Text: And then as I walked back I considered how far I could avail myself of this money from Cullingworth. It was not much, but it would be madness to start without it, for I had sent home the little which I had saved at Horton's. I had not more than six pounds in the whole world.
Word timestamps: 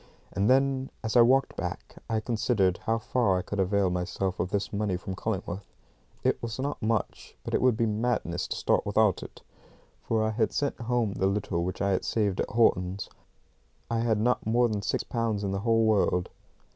And 0.31 0.49
then 0.49 0.89
as 1.03 1.15
I 1.15 1.21
walked 1.21 1.55
back 1.55 1.97
I 2.09 2.19
considered 2.21 2.79
how 2.87 2.97
far 2.97 3.37
I 3.37 3.43
could 3.43 3.59
avail 3.59 3.91
myself 3.91 4.39
of 4.39 4.49
this 4.49 4.73
money 4.73 4.97
from 4.97 5.13
Cullingworth. 5.13 5.75
It 6.23 6.41
was 6.41 6.57
not 6.57 6.81
much, 6.81 7.37
but 7.43 7.53
it 7.53 7.61
would 7.61 7.77
be 7.77 7.85
madness 7.85 8.47
to 8.47 8.55
start 8.55 8.83
without 8.83 9.21
it, 9.21 9.43
for 10.01 10.23
I 10.23 10.31
had 10.31 10.53
sent 10.53 10.81
home 10.81 11.13
the 11.13 11.27
little 11.27 11.63
which 11.63 11.83
I 11.83 11.91
had 11.91 12.03
saved 12.03 12.39
at 12.41 12.49
Horton's. 12.49 13.11
I 13.91 13.99
had 13.99 14.19
not 14.19 14.43
more 14.43 14.67
than 14.67 14.81
six 14.81 15.03
pounds 15.03 15.43
in 15.43 15.51
the 15.51 15.59
whole 15.59 15.85
world. 15.85 16.29